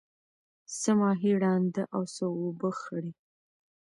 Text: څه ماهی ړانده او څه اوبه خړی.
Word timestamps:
څه 0.79 0.91
ماهی 0.99 1.31
ړانده 1.41 1.83
او 1.95 2.01
څه 2.15 2.23
اوبه 2.39 2.69
خړی. 2.79 3.11